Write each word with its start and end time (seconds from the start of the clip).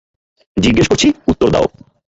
জিজ্ঞেস 0.57 0.87
করছি,, 0.87 1.07
উত্তর 1.27 1.47
দাও। 1.53 1.65